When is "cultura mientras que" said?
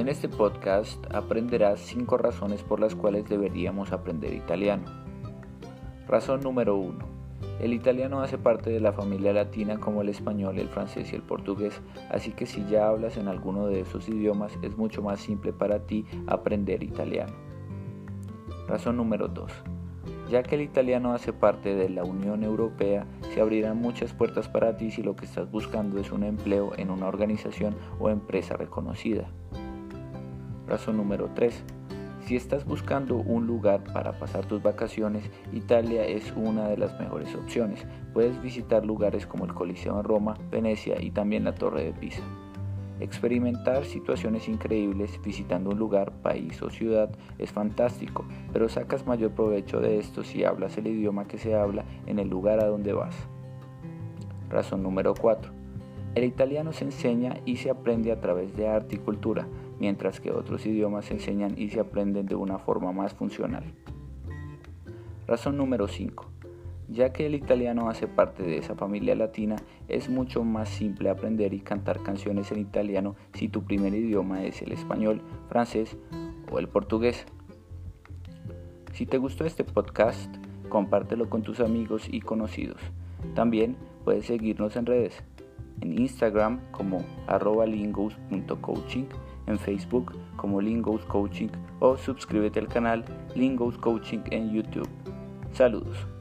58.98-60.32